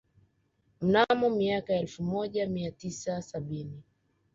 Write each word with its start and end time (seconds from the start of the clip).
Mnamo 0.81 1.29
miaka 1.29 1.73
ya 1.73 1.79
elfu 1.79 2.03
moja 2.03 2.47
mia 2.47 2.71
tisa 2.71 3.21
sabini 3.21 3.81